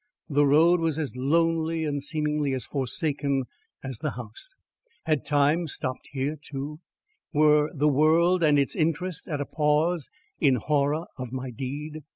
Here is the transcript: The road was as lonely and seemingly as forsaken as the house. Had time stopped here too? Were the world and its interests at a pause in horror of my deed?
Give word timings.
The 0.29 0.47
road 0.47 0.79
was 0.79 0.97
as 0.97 1.15
lonely 1.15 1.85
and 1.85 2.01
seemingly 2.01 2.53
as 2.55 2.65
forsaken 2.65 3.43
as 3.83 3.99
the 3.99 4.09
house. 4.09 4.55
Had 5.05 5.23
time 5.23 5.67
stopped 5.67 6.09
here 6.11 6.37
too? 6.41 6.79
Were 7.35 7.69
the 7.71 7.87
world 7.87 8.41
and 8.41 8.57
its 8.57 8.75
interests 8.75 9.27
at 9.27 9.39
a 9.39 9.45
pause 9.45 10.09
in 10.39 10.55
horror 10.55 11.05
of 11.19 11.31
my 11.31 11.51
deed? 11.51 12.01